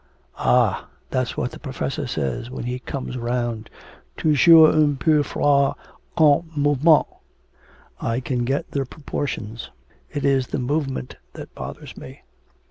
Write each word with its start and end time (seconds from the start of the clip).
'Ah, 0.39 0.87
that's 1.11 1.37
what 1.37 1.51
the 1.51 1.59
professor 1.59 2.07
says 2.07 2.49
when 2.49 2.63
he 2.63 2.79
comes 2.79 3.19
round 3.19 3.69
toujours 4.17 4.73
un 4.73 4.97
peu 4.97 5.21
froid 5.21 5.75
comme 6.17 6.49
mouvement. 6.57 7.05
I 7.99 8.19
can 8.19 8.43
get 8.43 8.71
the 8.71 8.83
proportions; 8.87 9.69
it 10.11 10.25
is 10.25 10.47
the 10.47 10.57
movement 10.57 11.17
that 11.33 11.53
bothers 11.53 11.95
me.' 11.97 12.23